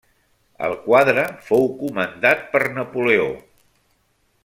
[0.67, 3.29] El quadre fou comandat per Napoleó.